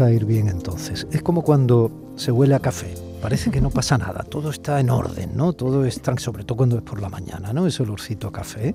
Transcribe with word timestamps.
empieza 0.00 0.06
a 0.06 0.10
ir 0.12 0.24
bien 0.24 0.48
entonces. 0.48 1.06
Es 1.10 1.22
como 1.22 1.42
cuando 1.42 1.90
se 2.16 2.32
huele 2.32 2.54
a 2.54 2.60
café. 2.60 2.94
Parece 3.20 3.50
que 3.50 3.60
no 3.60 3.70
pasa 3.80 3.98
nada, 3.98 4.22
todo 4.22 4.50
está 4.50 4.80
en 4.80 4.90
orden, 4.90 5.30
¿no? 5.34 5.52
Todo 5.52 5.84
está, 5.84 6.16
sobre 6.18 6.44
todo 6.44 6.56
cuando 6.56 6.76
es 6.76 6.82
por 6.82 7.00
la 7.00 7.08
mañana, 7.08 7.52
¿no? 7.52 7.66
Ese 7.66 7.82
olorcito 7.82 8.28
a 8.28 8.32
café. 8.32 8.74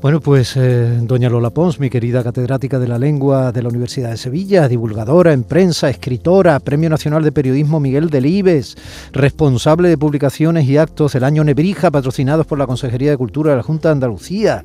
Bueno, 0.00 0.20
pues 0.20 0.54
eh, 0.56 0.98
doña 1.02 1.30
Lola 1.30 1.48
Pons, 1.48 1.80
mi 1.80 1.88
querida 1.88 2.22
catedrática 2.22 2.78
de 2.78 2.88
la 2.88 2.98
lengua 2.98 3.52
de 3.52 3.62
la 3.62 3.70
Universidad 3.70 4.10
de 4.10 4.18
Sevilla, 4.18 4.68
divulgadora 4.68 5.32
en 5.32 5.44
prensa, 5.44 5.88
escritora, 5.88 6.60
Premio 6.60 6.90
Nacional 6.90 7.24
de 7.24 7.32
Periodismo 7.32 7.80
Miguel 7.80 8.10
Delibes, 8.10 8.76
responsable 9.12 9.88
de 9.88 9.96
publicaciones 9.96 10.66
y 10.66 10.76
actos 10.76 11.14
del 11.14 11.24
año 11.24 11.42
Nebrija, 11.42 11.90
patrocinados 11.90 12.44
por 12.46 12.58
la 12.58 12.66
Consejería 12.66 13.12
de 13.12 13.16
Cultura 13.16 13.52
de 13.52 13.56
la 13.58 13.62
Junta 13.62 13.88
de 13.88 13.92
Andalucía. 13.92 14.62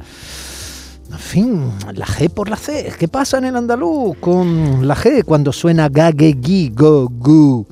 En 1.12 1.18
fin, 1.18 1.72
la 1.94 2.06
G 2.06 2.30
por 2.30 2.50
la 2.50 2.56
C. 2.56 2.94
¿Qué 2.98 3.08
pasa 3.08 3.40
en 3.40 3.46
el 3.46 3.56
andaluz 3.56 4.18
con 4.18 4.88
la 4.88 4.96
G 4.96 5.24
cuando 5.24 5.52
suena 5.52 5.90
gaguegui, 5.90 6.70
go, 6.70 7.10
gu? 7.10 7.66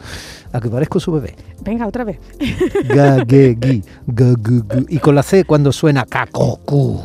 A 0.52 0.60
que 0.60 0.70
parezco 0.70 1.00
su 1.00 1.12
bebé. 1.12 1.36
Venga, 1.62 1.86
otra 1.86 2.04
vez. 2.04 2.20
Gaguegui, 2.88 3.84
go, 4.08 4.34
gu, 4.38 4.64
gu. 4.64 4.86
Y 4.90 4.98
con 5.00 5.14
la 5.14 5.24
C 5.24 5.44
cuando 5.44 5.72
suena 5.72 6.06
cacocu. 6.06 7.04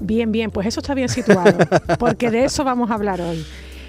Bien, 0.00 0.30
bien, 0.30 0.50
pues 0.50 0.66
eso 0.66 0.80
está 0.80 0.94
bien 0.94 1.08
situado, 1.08 1.56
porque 1.98 2.30
de 2.30 2.44
eso 2.44 2.64
vamos 2.64 2.90
a 2.90 2.94
hablar 2.94 3.20
hoy. 3.20 3.44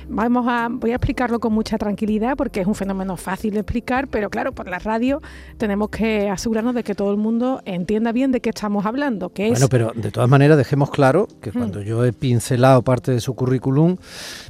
Vamos 0.10 0.46
a, 0.48 0.70
voy 0.70 0.92
a 0.92 0.96
explicarlo 0.96 1.40
con 1.40 1.54
mucha 1.54 1.78
tranquilidad 1.78 2.36
porque 2.38 2.62
es 2.62 2.68
un 2.68 2.76
fenómeno 2.76 3.18
fácil 3.18 3.54
de 3.54 3.60
explicar, 3.60 4.08
pero 4.08 4.30
claro, 4.30 4.54
por 4.54 4.70
la 4.70 4.80
radio 4.80 5.22
tenemos 5.58 5.90
que 5.90 6.30
asegurarnos 6.30 6.76
de 6.76 6.84
que 6.84 6.96
todo 6.96 7.12
el 7.12 7.18
mundo 7.18 7.62
entienda 7.66 8.12
bien 8.12 8.32
de 8.32 8.40
qué 8.40 8.50
estamos 8.50 8.86
hablando. 8.86 9.30
Que 9.30 9.50
bueno, 9.50 9.68
pero 9.70 9.92
de 9.96 10.12
todas 10.12 10.30
maneras 10.30 10.58
dejemos 10.58 10.90
claro 10.90 11.28
que 11.42 11.52
cuando 11.52 11.82
yo 11.82 12.06
he 12.06 12.14
pincelado 12.14 12.82
parte 12.84 13.12
de 13.12 13.20
su 13.20 13.36
currículum, 13.36 13.98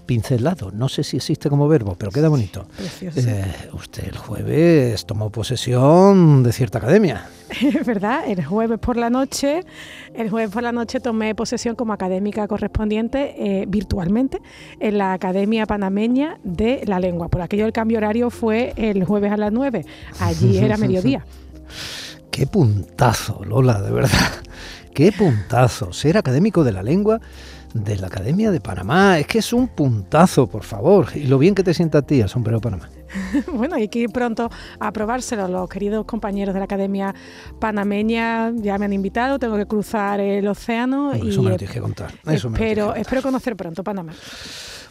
pincelado, 0.06 0.72
no 0.72 0.90
sé 0.90 1.04
si 1.04 1.18
existe 1.18 1.50
como 1.50 1.68
verbo, 1.68 1.96
pero 1.98 2.12
queda 2.12 2.30
bonito. 2.30 2.68
Eh, 3.02 3.70
usted 3.74 4.08
el 4.08 4.18
jueves 4.18 5.06
tomó 5.06 5.32
posesión 5.32 6.44
de 6.44 6.52
cierta 6.52 6.78
academia. 6.78 7.28
¿verdad? 7.86 8.24
El 8.28 8.44
jueves 8.44 8.80
por 8.80 8.98
la 8.98 9.10
noche, 9.10 9.64
el 10.14 10.30
jueves 10.30 10.52
por 10.52 10.64
la 10.64 10.72
noche 10.72 11.00
tomé 11.00 11.36
posesión 11.36 11.76
como 11.76 11.94
académica 11.94 12.48
correspondiente 12.48 13.36
eh, 13.38 13.66
virtualmente 13.68 14.42
en 14.80 14.98
la 14.98 15.14
Academia 15.14 15.66
Panameña 15.66 16.40
de 16.44 16.82
la 16.86 17.00
Lengua. 17.00 17.30
Por 17.30 17.42
aquello 17.42 17.66
el 17.66 17.74
cambio 17.74 17.98
horario 17.98 18.30
fue 18.30 18.74
el 18.78 19.04
jueves 19.04 19.32
a 19.32 19.38
las 19.38 19.52
9, 19.52 19.86
allí 20.20 20.58
era 20.58 20.78
mediodía. 20.78 21.26
Qué 22.32 22.46
puntazo, 22.46 23.42
Lola, 23.46 23.82
de 23.82 23.92
verdad. 23.92 24.32
Qué 24.94 25.12
puntazo. 25.12 25.94
Ser 25.94 26.18
académico 26.18 26.64
de 26.64 26.72
la 26.72 26.84
lengua 26.84 27.20
de 27.74 27.98
la 27.98 28.08
Academia 28.08 28.52
de 28.52 28.60
Panamá. 28.60 29.20
Es 29.20 29.28
que 29.28 29.40
es 29.40 29.54
un 29.54 29.68
puntazo, 29.68 30.48
por 30.48 30.64
favor. 30.64 31.08
Y 31.16 31.24
lo 31.24 31.38
bien 31.38 31.56
que 31.56 31.64
te 31.64 31.74
sienta 31.74 32.00
a 32.00 32.02
ti 32.02 32.22
el 32.22 32.30
sombrero 32.30 32.62
Panamá. 32.62 32.90
bueno, 33.54 33.76
hay 33.76 33.88
que 33.88 34.00
ir 34.00 34.10
pronto 34.10 34.50
a 34.80 34.92
probárselo. 34.92 35.48
Los 35.48 35.70
queridos 35.70 36.06
compañeros 36.06 36.54
de 36.54 36.60
la 36.60 36.66
Academia 36.66 37.14
Panameña 37.60 38.52
ya 38.56 38.78
me 38.78 38.86
han 38.86 38.94
invitado, 38.94 39.40
tengo 39.40 39.58
que 39.58 39.66
cruzar 39.66 40.20
el 40.20 40.48
océano. 40.48 41.16
y 41.16 41.30
eso 41.30 41.42
me 41.42 41.52
lo 41.52 41.58
tienes 41.58 41.74
que 41.74 41.82
contar. 41.82 42.14
espero, 42.26 42.96
espero 42.96 43.22
conocer 43.22 43.56
pronto 43.56 43.84
Panamá. 43.84 44.14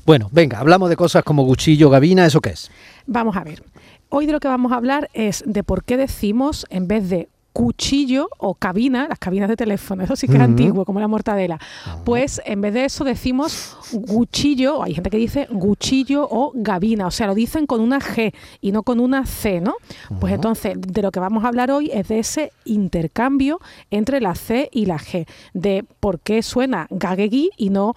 Bueno, 0.04 0.28
venga, 0.30 0.60
hablamos 0.60 0.88
de 0.88 0.96
cosas 0.96 1.24
como 1.24 1.44
cuchillo, 1.44 1.90
gabina, 1.90 2.26
¿eso 2.26 2.40
qué 2.40 2.50
es? 2.50 2.70
Vamos 3.06 3.36
a 3.36 3.42
ver. 3.42 3.62
Hoy 4.08 4.26
de 4.26 4.32
lo 4.32 4.38
que 4.38 4.46
vamos 4.46 4.70
a 4.70 4.76
hablar 4.76 5.10
es 5.14 5.42
de 5.46 5.64
por 5.64 5.82
qué 5.82 5.96
decimos, 5.96 6.64
en 6.70 6.86
vez 6.86 7.08
de 7.08 7.28
cuchillo 7.56 8.28
o 8.36 8.54
cabina, 8.54 9.08
las 9.08 9.18
cabinas 9.18 9.48
de 9.48 9.56
teléfono, 9.56 10.04
eso 10.04 10.14
sí 10.14 10.28
que 10.28 10.34
es 10.34 10.40
antiguo, 10.42 10.84
como 10.84 11.00
la 11.00 11.08
mortadela. 11.08 11.58
Pues 12.04 12.42
en 12.44 12.60
vez 12.60 12.74
de 12.74 12.84
eso 12.84 13.02
decimos 13.02 13.78
cuchillo, 14.06 14.82
hay 14.82 14.92
gente 14.92 15.08
que 15.08 15.16
dice 15.16 15.46
cuchillo 15.46 16.28
o 16.30 16.52
gabina, 16.54 17.06
o 17.06 17.10
sea, 17.10 17.26
lo 17.26 17.34
dicen 17.34 17.66
con 17.66 17.80
una 17.80 17.98
G 17.98 18.34
y 18.60 18.72
no 18.72 18.82
con 18.82 19.00
una 19.00 19.24
C, 19.24 19.62
¿no? 19.62 19.76
Pues 20.20 20.34
entonces, 20.34 20.74
de 20.78 21.00
lo 21.00 21.10
que 21.10 21.18
vamos 21.18 21.44
a 21.44 21.48
hablar 21.48 21.70
hoy 21.70 21.90
es 21.94 22.08
de 22.08 22.18
ese 22.18 22.52
intercambio 22.66 23.58
entre 23.90 24.20
la 24.20 24.34
C 24.34 24.68
y 24.70 24.84
la 24.84 24.98
G, 24.98 25.26
de 25.54 25.82
por 25.98 26.20
qué 26.20 26.42
suena 26.42 26.86
gagegui 26.90 27.52
y 27.56 27.70
no 27.70 27.94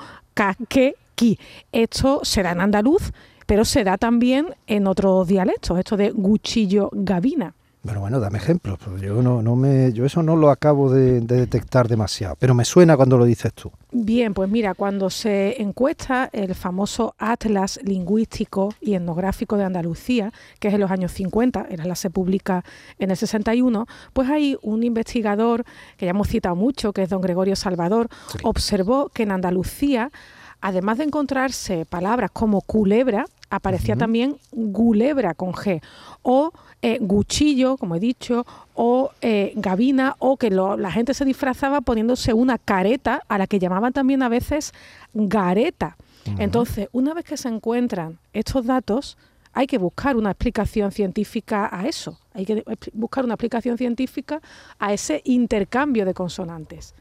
ki. 1.15 1.37
Esto 1.73 2.21
será 2.23 2.53
en 2.53 2.61
andaluz, 2.61 3.11
pero 3.45 3.65
se 3.65 3.83
da 3.83 3.97
también 3.97 4.55
en 4.67 4.87
otros 4.87 5.27
dialectos, 5.27 5.77
esto 5.77 5.97
de 5.97 6.13
cuchillo 6.13 6.89
gabina. 6.93 7.55
Bueno, 7.81 8.01
bueno, 8.01 8.19
dame 8.19 8.39
ejemplos. 8.39 8.77
Yo 9.01 9.21
no, 9.21 9.41
no 9.41 9.55
me, 9.55 9.93
yo 9.93 10.05
eso 10.05 10.21
no 10.21 10.35
lo 10.35 10.49
acabo 10.49 10.91
de, 10.91 11.21
detectar 11.21 11.87
demasiado, 11.87 12.35
pero 12.37 12.53
me 12.53 12.65
suena 12.65 12.97
cuando 12.97 13.17
lo 13.17 13.23
dices 13.23 13.53
tú. 13.53 13.71
Bien, 13.93 14.33
pues 14.33 14.49
mira, 14.49 14.73
cuando 14.73 15.09
se 15.09 15.61
encuesta 15.61 16.29
el 16.33 16.55
famoso 16.55 17.15
Atlas 17.17 17.79
Lingüístico 17.81 18.73
y 18.81 18.95
Etnográfico 18.95 19.55
de 19.55 19.63
Andalucía, 19.63 20.33
que 20.59 20.67
es 20.67 20.73
en 20.73 20.81
los 20.81 20.91
años 20.91 21.13
50, 21.13 21.67
el 21.69 21.79
Atlas 21.79 21.99
se 21.99 22.09
publica 22.09 22.65
en 22.97 23.11
el 23.11 23.17
61, 23.17 23.87
pues 24.11 24.29
hay 24.29 24.57
un 24.61 24.83
investigador 24.83 25.63
que 25.95 26.05
ya 26.05 26.11
hemos 26.11 26.27
citado 26.27 26.57
mucho, 26.57 26.91
que 26.91 27.03
es 27.03 27.09
don 27.09 27.21
Gregorio 27.21 27.55
Salvador, 27.55 28.09
observó 28.43 29.07
que 29.07 29.23
en 29.23 29.31
Andalucía, 29.31 30.11
además 30.59 30.97
de 30.97 31.05
encontrarse 31.05 31.85
palabras 31.85 32.31
como 32.31 32.59
culebra, 32.59 33.25
aparecía 33.49 33.95
también 33.95 34.37
gulebra 34.51 35.33
con 35.33 35.53
G, 35.53 35.81
o 36.21 36.51
eh, 36.81 36.97
guchillo, 37.01 37.77
como 37.77 37.95
he 37.95 37.99
dicho, 37.99 38.45
o 38.73 39.11
eh, 39.21 39.53
gabina, 39.55 40.15
o 40.19 40.37
que 40.37 40.49
la 40.49 40.91
gente 40.91 41.13
se 41.13 41.25
disfrazaba 41.25 41.81
poniéndose 41.81 42.33
una 42.33 42.57
careta, 42.57 43.21
a 43.27 43.37
la 43.37 43.47
que 43.47 43.59
llamaban 43.59 43.93
también 43.93 44.23
a 44.23 44.29
veces 44.29 44.73
gareta. 45.13 45.97
Entonces, 46.37 46.89
una 46.91 47.13
vez 47.13 47.25
que 47.25 47.37
se 47.37 47.47
encuentran 47.47 48.19
estos 48.33 48.65
datos, 48.65 49.17
hay 49.51 49.65
que 49.65 49.77
buscar 49.77 50.15
una 50.15 50.31
explicación 50.31 50.91
científica 50.91 51.69
a 51.71 51.87
eso, 51.87 52.19
hay 52.33 52.45
que 52.45 52.63
buscar 52.93 53.25
una 53.25 53.33
explicación 53.33 53.77
científica 53.77 54.41
a 54.77 54.93
ese 54.93 55.21
intercambio 55.25 56.05
de 56.05 56.13
consonantes. 56.13 56.93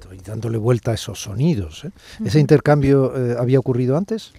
Estoy 0.00 0.18
dándole 0.18 0.58
vuelta 0.58 0.92
a 0.92 0.94
esos 0.94 1.20
sonidos. 1.20 1.84
¿eh? 1.84 1.90
¿Ese 2.24 2.40
intercambio 2.40 3.12
había 3.38 3.58
ocurrido 3.58 3.96
antes? 3.96 4.32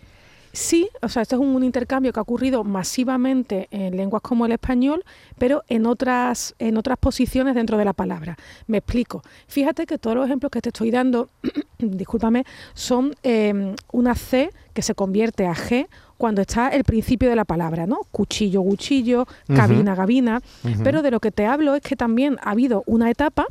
Sí, 0.57 0.89
o 1.03 1.07
sea, 1.07 1.21
esto 1.21 1.35
es 1.35 1.41
un, 1.41 1.63
intercambio 1.63 2.11
que 2.11 2.19
ha 2.19 2.23
ocurrido 2.23 2.63
masivamente 2.63 3.67
en 3.69 3.95
lenguas 3.95 4.23
como 4.23 4.47
el 4.47 4.51
español, 4.51 5.03
pero 5.37 5.63
en 5.67 5.85
otras, 5.85 6.55
en 6.57 6.77
otras 6.77 6.97
posiciones 6.97 7.53
dentro 7.53 7.77
de 7.77 7.85
la 7.85 7.93
palabra. 7.93 8.37
Me 8.65 8.79
explico. 8.79 9.21
Fíjate 9.47 9.85
que 9.85 9.99
todos 9.99 10.15
los 10.15 10.25
ejemplos 10.25 10.51
que 10.51 10.59
te 10.61 10.69
estoy 10.69 10.89
dando, 10.89 11.29
discúlpame, 11.77 12.43
son 12.73 13.15
em, 13.21 13.75
una 13.91 14.15
C 14.15 14.49
que 14.73 14.81
se 14.81 14.95
convierte 14.95 15.45
a 15.45 15.53
G 15.53 15.87
cuando 16.17 16.41
está 16.41 16.69
el 16.69 16.83
principio 16.83 17.29
de 17.29 17.35
la 17.35 17.45
palabra, 17.45 17.85
¿no? 17.85 17.99
Cuchillo, 18.09 18.63
cuchillo, 18.63 19.27
cabina, 19.55 19.93
gabina. 19.93 20.41
Pero 20.83 21.03
de 21.03 21.11
lo 21.11 21.19
que 21.19 21.31
te 21.31 21.45
hablo 21.45 21.75
es 21.75 21.83
que 21.83 21.95
también 21.95 22.37
ha 22.41 22.51
habido 22.51 22.81
una 22.87 23.11
etapa 23.11 23.45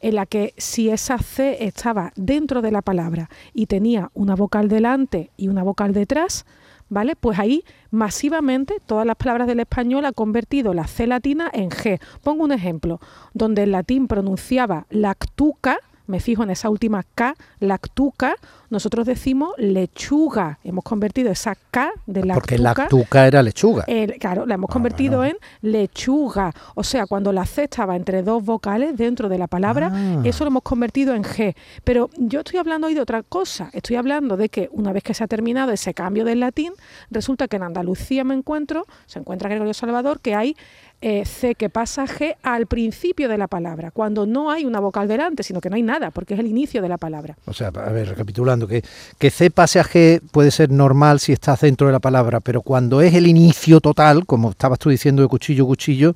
en 0.00 0.14
la 0.14 0.26
que 0.26 0.54
si 0.56 0.90
esa 0.90 1.18
C 1.18 1.64
estaba 1.64 2.12
dentro 2.16 2.62
de 2.62 2.72
la 2.72 2.82
palabra 2.82 3.30
y 3.52 3.66
tenía 3.66 4.10
una 4.14 4.34
vocal 4.34 4.68
delante 4.68 5.30
y 5.36 5.48
una 5.48 5.62
vocal 5.62 5.92
detrás, 5.92 6.46
¿vale? 6.88 7.16
Pues 7.16 7.38
ahí 7.38 7.64
masivamente 7.90 8.76
todas 8.84 9.06
las 9.06 9.16
palabras 9.16 9.46
del 9.46 9.60
español 9.60 10.04
ha 10.04 10.12
convertido 10.12 10.74
la 10.74 10.86
C 10.86 11.06
latina 11.06 11.50
en 11.52 11.70
G. 11.70 12.00
Pongo 12.22 12.44
un 12.44 12.52
ejemplo, 12.52 13.00
donde 13.32 13.62
el 13.62 13.72
latín 13.72 14.08
pronunciaba 14.08 14.86
lactuca, 14.90 15.78
me 16.10 16.20
fijo 16.20 16.42
en 16.42 16.50
esa 16.50 16.68
última 16.68 17.04
K, 17.14 17.34
lactuca, 17.60 18.34
nosotros 18.68 19.06
decimos 19.06 19.52
lechuga. 19.56 20.58
Hemos 20.64 20.84
convertido 20.84 21.30
esa 21.30 21.56
K 21.70 21.90
de 22.06 22.24
lactuca. 22.24 22.34
Porque 22.34 22.58
lactuca 22.58 23.26
era 23.26 23.42
lechuga. 23.42 23.84
claro, 24.18 24.46
la 24.46 24.54
hemos 24.54 24.68
ah, 24.70 24.72
convertido 24.72 25.24
en 25.24 25.36
lechuga. 25.62 26.52
O 26.74 26.84
sea, 26.84 27.06
cuando 27.06 27.32
la 27.32 27.46
C 27.46 27.64
estaba 27.64 27.96
entre 27.96 28.22
dos 28.22 28.44
vocales 28.44 28.96
dentro 28.96 29.28
de 29.28 29.38
la 29.38 29.46
palabra, 29.46 29.90
ah. 29.92 30.22
eso 30.24 30.44
lo 30.44 30.48
hemos 30.48 30.62
convertido 30.62 31.14
en 31.14 31.22
G. 31.22 31.54
Pero 31.84 32.10
yo 32.16 32.40
estoy 32.40 32.58
hablando 32.58 32.88
hoy 32.88 32.94
de 32.94 33.00
otra 33.00 33.22
cosa. 33.22 33.70
Estoy 33.72 33.96
hablando 33.96 34.36
de 34.36 34.48
que 34.48 34.68
una 34.72 34.92
vez 34.92 35.02
que 35.02 35.14
se 35.14 35.24
ha 35.24 35.28
terminado 35.28 35.72
ese 35.72 35.94
cambio 35.94 36.24
del 36.24 36.40
latín, 36.40 36.72
resulta 37.10 37.48
que 37.48 37.56
en 37.56 37.62
Andalucía 37.62 38.24
me 38.24 38.34
encuentro, 38.34 38.86
se 39.06 39.18
encuentra 39.18 39.48
Gregorio 39.48 39.74
Salvador, 39.74 40.20
que 40.20 40.34
hay 40.34 40.56
eh, 41.00 41.24
C 41.24 41.54
que 41.54 41.70
pasa 41.70 42.06
G 42.06 42.36
al 42.42 42.66
principio 42.66 43.28
de 43.28 43.38
la 43.38 43.48
palabra, 43.48 43.90
cuando 43.90 44.26
no 44.26 44.50
hay 44.50 44.64
una 44.64 44.80
vocal 44.80 45.08
delante, 45.08 45.42
sino 45.42 45.60
que 45.60 45.70
no 45.70 45.76
hay 45.76 45.82
nada, 45.82 46.10
porque 46.10 46.34
es 46.34 46.40
el 46.40 46.46
inicio 46.46 46.82
de 46.82 46.88
la 46.88 46.98
palabra. 46.98 47.36
O 47.46 47.52
sea, 47.52 47.68
a 47.68 47.90
ver, 47.90 48.08
recapitulando, 48.08 48.66
que, 48.66 48.82
que 49.18 49.30
C 49.30 49.50
pase 49.50 49.80
a 49.80 49.84
G 49.84 50.20
puede 50.30 50.50
ser 50.50 50.70
normal 50.70 51.20
si 51.20 51.32
está 51.32 51.56
dentro 51.56 51.86
de 51.86 51.92
la 51.92 52.00
palabra, 52.00 52.40
pero 52.40 52.62
cuando 52.62 53.00
es 53.00 53.14
el 53.14 53.26
inicio 53.26 53.80
total, 53.80 54.26
como 54.26 54.50
estabas 54.50 54.78
tú 54.78 54.90
diciendo 54.90 55.22
de 55.22 55.28
cuchillo, 55.28 55.66
cuchillo, 55.66 56.14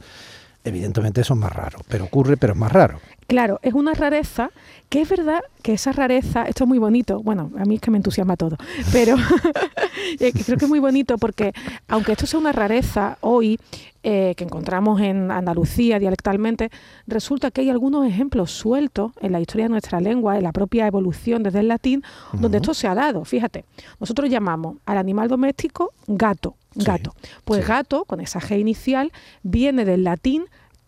evidentemente 0.64 1.20
eso 1.20 1.34
es 1.34 1.40
más 1.40 1.52
raro, 1.52 1.78
pero 1.88 2.05
ocurre, 2.05 2.37
pero 2.37 2.55
es 2.55 2.58
más 2.58 2.72
raro. 2.72 2.99
Claro, 3.26 3.58
es 3.62 3.72
una 3.75 3.94
rareza 3.94 4.50
que 4.88 5.02
es 5.02 5.08
verdad 5.08 5.40
que 5.62 5.75
esa 5.75 5.93
rareza, 5.93 6.44
esto 6.44 6.64
es 6.64 6.69
muy 6.69 6.78
bonito, 6.78 7.22
bueno, 7.22 7.50
a 7.58 7.64
mí 7.64 7.76
es 7.76 7.81
que 7.81 7.90
me 7.90 7.96
entusiasma 7.96 8.37
todo, 8.37 8.56
pero 8.93 9.16
creo 10.19 10.58
que 10.58 10.64
es 10.64 10.69
muy 10.69 10.78
bonito 10.78 11.16
porque 11.19 11.52
aunque 11.88 12.12
esto 12.12 12.26
sea 12.26 12.40
una 12.40 12.52
rareza 12.52 13.16
hoy 13.20 13.58
eh, 14.02 14.34
que 14.37 14.44
encontramos 14.44 15.00
en 15.00 15.31
Andalucía 15.31 15.99
dialectalmente, 15.99 16.70
resulta 17.06 17.50
que 17.50 17.62
hay 17.62 17.70
algunos 17.70 18.06
ejemplos 18.06 18.50
sueltos 18.50 19.12
en 19.22 19.32
la 19.32 19.40
historia 19.40 19.64
de 19.64 19.70
nuestra 19.70 19.99
lengua, 19.99 20.37
en 20.37 20.43
la 20.43 20.52
propia 20.52 20.87
evolución 20.87 21.43
desde 21.43 21.61
el 21.61 21.69
latín, 21.69 22.02
donde 22.34 22.58
esto 22.58 22.75
se 22.75 22.87
ha 22.87 22.94
dado. 22.94 23.25
Fíjate, 23.25 23.64
nosotros 23.99 24.28
llamamos 24.28 24.76
al 24.84 24.99
animal 24.99 25.28
doméstico 25.28 25.94
gato, 26.06 26.55
gato. 26.75 27.15
pues 27.44 27.67
gato, 27.67 28.05
con 28.05 28.21
esa 28.21 28.41
G 28.41 28.59
inicial, 28.59 29.12
viene 29.43 29.85
del 29.85 30.05
latín 30.05 30.44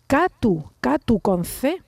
catu, 0.07 0.63
catu 0.81 1.19
con 1.19 1.45
C. 1.45 1.81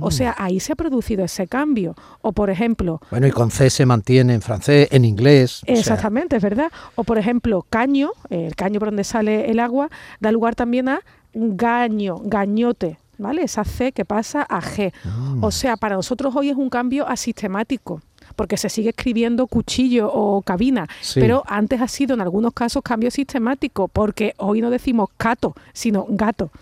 O 0.00 0.10
sea, 0.10 0.34
ahí 0.38 0.60
se 0.60 0.74
ha 0.74 0.76
producido 0.76 1.24
ese 1.24 1.46
cambio. 1.46 1.96
O 2.20 2.32
por 2.32 2.50
ejemplo... 2.50 3.00
Bueno, 3.10 3.26
y 3.26 3.30
con 3.30 3.50
C 3.50 3.70
se 3.70 3.86
mantiene 3.86 4.34
en 4.34 4.42
francés, 4.42 4.86
en 4.90 5.04
inglés. 5.04 5.62
Exactamente, 5.64 6.36
es 6.36 6.42
verdad. 6.42 6.70
O 6.94 7.04
por 7.04 7.18
ejemplo, 7.18 7.66
caño, 7.68 8.10
el 8.28 8.54
caño 8.54 8.80
por 8.80 8.88
donde 8.88 9.02
sale 9.02 9.50
el 9.50 9.58
agua, 9.58 9.88
da 10.20 10.30
lugar 10.30 10.54
también 10.54 10.88
a 10.88 11.00
gaño, 11.32 12.18
gañote. 12.22 12.98
¿Vale? 13.16 13.42
Esa 13.42 13.64
C 13.64 13.90
que 13.90 14.04
pasa 14.04 14.46
a 14.48 14.60
G. 14.60 14.92
Mm. 15.02 15.42
O 15.42 15.50
sea, 15.50 15.76
para 15.76 15.96
nosotros 15.96 16.36
hoy 16.36 16.50
es 16.50 16.56
un 16.56 16.70
cambio 16.70 17.08
asistemático 17.08 18.00
porque 18.38 18.56
se 18.56 18.68
sigue 18.68 18.90
escribiendo 18.90 19.48
cuchillo 19.48 20.08
o 20.12 20.42
cabina, 20.42 20.86
pero 21.16 21.42
antes 21.48 21.80
ha 21.80 21.88
sido 21.88 22.14
en 22.14 22.20
algunos 22.20 22.52
casos 22.54 22.84
cambio 22.84 23.10
sistemático, 23.10 23.88
porque 23.88 24.32
hoy 24.36 24.60
no 24.60 24.70
decimos 24.70 25.08
cato, 25.16 25.56
sino 25.72 26.06
gato. 26.08 26.52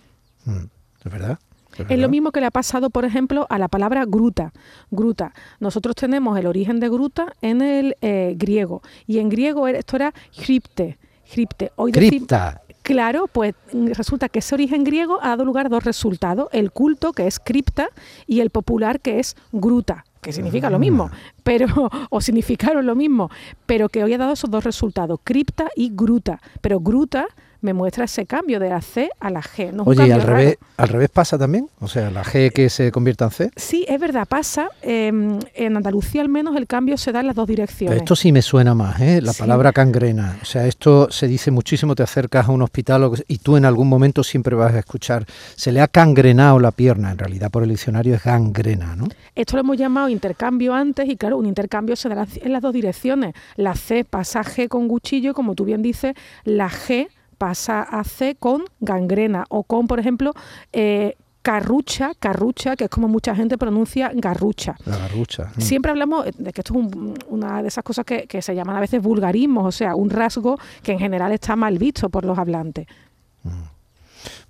Mm, 0.47 0.65
¿Es 1.05 1.13
verdad? 1.13 1.39
Es 1.87 1.99
lo 1.99 2.09
mismo 2.09 2.33
que 2.33 2.41
le 2.41 2.47
ha 2.47 2.51
pasado, 2.51 2.89
por 2.89 3.05
ejemplo, 3.05 3.47
a 3.51 3.59
la 3.59 3.69
palabra 3.69 4.07
gruta. 4.07 4.55
Gruta. 4.91 5.35
Nosotros 5.61 5.95
tenemos 5.95 6.39
el 6.39 6.47
origen 6.47 6.81
de 6.81 6.89
gruta 6.89 7.35
en 7.43 7.61
el 7.61 7.95
eh, 8.01 8.35
griego. 8.39 8.81
Y 9.07 9.19
en 9.19 9.29
griego 9.29 9.69
esto 9.69 9.97
era 9.97 10.15
cripte. 10.35 10.97
Cripte. 11.31 11.73
Hoy 11.77 11.93
Cripta. 11.93 12.63
Claro, 12.81 13.27
pues 13.27 13.55
mm, 13.75 13.89
resulta 13.89 14.31
que 14.31 14.39
ese 14.39 14.55
origen 14.55 14.83
griego 14.83 15.19
ha 15.21 15.29
dado 15.29 15.45
lugar 15.45 15.67
a 15.67 15.69
dos 15.69 15.85
resultados. 15.85 16.49
El 16.53 16.71
culto, 16.71 17.13
que 17.13 17.27
es 17.27 17.39
cripta, 17.39 17.89
y 18.27 18.41
el 18.41 18.49
popular, 18.49 19.01
que 19.01 19.19
es 19.19 19.37
gruta 19.53 20.07
que 20.27 20.33
significa 20.33 20.69
lo 20.71 20.81
mismo, 20.81 21.09
pero 21.45 21.69
o 22.11 22.21
significaron 22.21 22.85
lo 22.85 22.97
mismo, 22.97 23.31
pero 23.65 23.89
que 23.89 24.03
hoy 24.03 24.13
ha 24.13 24.19
dado 24.19 24.33
esos 24.33 24.51
dos 24.51 24.65
resultados, 24.65 25.21
cripta 25.23 25.71
y 25.77 25.93
gruta. 25.95 26.41
Pero 26.61 26.81
gruta 26.81 27.29
me 27.61 27.73
muestra 27.73 28.05
ese 28.05 28.27
cambio 28.27 28.61
de 28.61 28.69
la 28.69 28.81
C 28.81 29.11
a 29.21 29.31
la 29.31 29.43
G. 29.43 29.73
Oye, 29.85 30.09
¿y 30.09 30.11
al 30.11 30.23
revés, 30.23 30.59
al 30.77 30.89
revés 30.89 31.09
pasa 31.11 31.39
también? 31.39 31.69
O 31.81 31.89
sea, 31.89 32.11
la 32.11 32.25
G 32.25 32.53
que 32.53 32.71
se 32.71 32.93
convierta 32.93 33.27
en 33.27 33.31
C. 33.31 33.51
Sí, 33.57 33.85
es 33.89 34.01
verdad, 34.01 34.27
pasa. 34.27 34.69
Em, 34.83 35.39
en 35.55 35.77
Andalucía 35.77 36.23
al 36.23 36.29
menos 36.29 36.57
el 36.57 36.67
cambio 36.67 36.97
se 36.97 37.13
da 37.13 37.21
en 37.21 37.27
las 37.27 37.37
dos 37.37 37.47
direcciones. 37.47 37.99
esto 37.99 38.17
sí 38.17 38.33
me 38.33 38.43
suena 38.43 38.75
más, 38.75 39.01
¿eh? 39.01 39.21
la 39.21 39.33
palabra 39.33 39.73
cangrena. 39.73 40.39
O 40.43 40.45
sea, 40.45 40.67
esto 40.67 41.09
se 41.11 41.27
dice 41.27 41.51
muchísimo, 41.51 41.95
te 41.95 42.03
acercas 42.03 42.49
a 42.49 42.53
un 42.53 42.63
hospital 42.63 43.11
y 43.29 43.39
tú 43.39 43.57
en 43.57 43.65
algún 43.65 43.89
momento 43.89 44.23
siempre 44.23 44.57
vas 44.57 44.75
a 44.75 44.79
escuchar, 44.79 45.27
se 45.55 45.73
le 45.73 45.81
ha 45.81 45.89
cangrenado 45.89 46.59
la 46.59 46.71
pierna, 46.71 47.11
en 47.13 47.19
realidad 47.19 47.51
por 47.51 47.63
el 47.63 47.71
diccionario 47.71 48.15
es 48.15 48.25
gangrena, 48.25 48.97
¿no? 48.97 49.09
Esto 49.35 49.57
lo 49.57 49.61
hemos 49.61 49.77
llamado 49.77 50.09
intercambio 50.09 50.75
antes 50.75 51.09
y 51.09 51.17
claro, 51.17 51.37
un 51.39 51.47
intercambio 51.47 51.97
se 51.97 52.09
da 52.09 52.27
en 52.35 52.53
las 52.53 52.63
dos 52.63 52.73
direcciones. 52.73 53.35
La 53.57 53.75
C 53.75 54.05
pasa 54.05 54.43
G 54.43 54.69
con 54.69 54.89
cuchillo, 54.89 55.35
como 55.35 55.55
tú 55.55 55.65
bien 55.65 55.83
dices, 55.83 56.15
la 56.45 56.71
G 56.71 57.09
pasa 57.39 57.83
a 57.83 58.05
C 58.05 58.37
con 58.39 58.65
gangrena 58.81 59.45
o 59.49 59.63
con, 59.63 59.87
por 59.87 60.01
ejemplo, 60.01 60.33
eh, 60.73 61.17
carrucha, 61.43 62.13
carrucha, 62.19 62.75
que 62.75 62.85
es 62.85 62.91
como 62.91 63.07
mucha 63.07 63.35
gente 63.37 63.57
pronuncia 63.57 64.11
garrucha. 64.15 64.77
La 64.85 64.97
garrucha. 64.97 65.53
Mm. 65.55 65.61
Siempre 65.61 65.93
hablamos 65.93 66.25
de 66.37 66.53
que 66.53 66.61
esto 66.61 66.75
es 66.75 66.89
una 67.29 67.63
de 67.63 67.69
esas 67.69 67.85
cosas 67.85 68.05
que, 68.05 68.43
se 68.43 68.55
llaman 68.55 68.77
a 68.77 68.81
veces 68.81 69.01
vulgarismos, 69.01 69.65
o 69.65 69.71
sea, 69.71 69.95
un 69.95 70.11
rasgo 70.11 70.59
que 70.83 70.91
en 70.91 70.99
general 70.99 71.31
está 71.31 71.55
mal 71.55 71.79
visto 71.79 72.09
por 72.09 72.25
los 72.25 72.37
hablantes. 72.37 72.89
Mm. 73.45 73.51